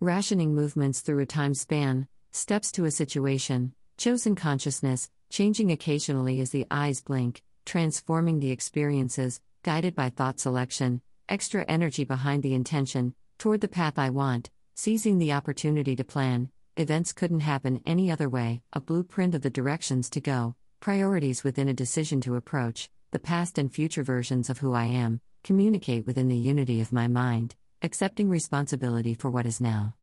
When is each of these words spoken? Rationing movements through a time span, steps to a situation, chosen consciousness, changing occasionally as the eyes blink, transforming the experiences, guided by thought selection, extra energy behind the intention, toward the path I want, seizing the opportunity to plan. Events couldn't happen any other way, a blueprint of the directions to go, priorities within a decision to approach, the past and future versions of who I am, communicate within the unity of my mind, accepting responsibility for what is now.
Rationing 0.00 0.54
movements 0.54 1.00
through 1.00 1.18
a 1.18 1.26
time 1.26 1.54
span, 1.54 2.06
steps 2.30 2.70
to 2.70 2.84
a 2.84 2.90
situation, 2.92 3.72
chosen 3.96 4.36
consciousness, 4.36 5.10
changing 5.28 5.72
occasionally 5.72 6.40
as 6.40 6.50
the 6.50 6.68
eyes 6.70 7.00
blink, 7.00 7.42
transforming 7.66 8.38
the 8.38 8.52
experiences, 8.52 9.40
guided 9.64 9.96
by 9.96 10.08
thought 10.08 10.38
selection, 10.38 11.02
extra 11.28 11.64
energy 11.66 12.04
behind 12.04 12.44
the 12.44 12.54
intention, 12.54 13.12
toward 13.38 13.60
the 13.60 13.66
path 13.66 13.98
I 13.98 14.10
want, 14.10 14.50
seizing 14.76 15.18
the 15.18 15.32
opportunity 15.32 15.96
to 15.96 16.04
plan. 16.04 16.50
Events 16.76 17.12
couldn't 17.12 17.40
happen 17.40 17.82
any 17.84 18.08
other 18.08 18.28
way, 18.28 18.62
a 18.72 18.80
blueprint 18.80 19.34
of 19.34 19.42
the 19.42 19.50
directions 19.50 20.08
to 20.10 20.20
go, 20.20 20.54
priorities 20.78 21.42
within 21.42 21.68
a 21.68 21.74
decision 21.74 22.20
to 22.20 22.36
approach, 22.36 22.88
the 23.10 23.18
past 23.18 23.58
and 23.58 23.74
future 23.74 24.04
versions 24.04 24.48
of 24.48 24.58
who 24.58 24.74
I 24.74 24.84
am, 24.84 25.20
communicate 25.42 26.06
within 26.06 26.28
the 26.28 26.36
unity 26.36 26.80
of 26.80 26.92
my 26.92 27.08
mind, 27.08 27.56
accepting 27.82 28.28
responsibility 28.28 29.14
for 29.14 29.30
what 29.30 29.46
is 29.46 29.60
now. 29.60 29.94